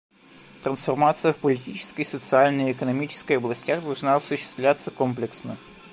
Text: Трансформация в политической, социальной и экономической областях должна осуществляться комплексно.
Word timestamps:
Трансформация 0.63 1.31
в 1.31 1.37
политической, 1.37 2.03
социальной 2.05 2.69
и 2.69 2.71
экономической 2.71 3.33
областях 3.37 3.83
должна 3.83 4.15
осуществляться 4.15 4.89
комплексно. 4.89 5.57